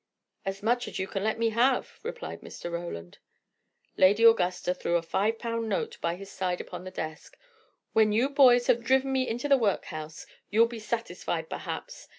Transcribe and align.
"As 0.47 0.63
much 0.63 0.87
as 0.87 0.97
you 0.97 1.05
can 1.05 1.23
let 1.23 1.37
me 1.37 1.49
have," 1.49 1.99
replied 2.01 2.41
Mr. 2.41 2.71
Roland. 2.71 3.19
Lady 3.97 4.23
Augusta 4.23 4.73
threw 4.73 4.95
a 4.97 5.03
five 5.03 5.37
pound 5.37 5.69
note 5.69 5.99
by 6.01 6.15
his 6.15 6.31
side 6.31 6.59
upon 6.59 6.85
the 6.85 6.89
desk. 6.89 7.37
"When 7.93 8.11
you 8.11 8.27
boys 8.27 8.65
have 8.65 8.83
driven 8.83 9.11
me 9.11 9.27
into 9.27 9.47
the 9.47 9.57
workhouse, 9.59 10.25
you'll 10.49 10.65
be 10.65 10.79
satisfied, 10.79 11.51
perhaps. 11.51 12.07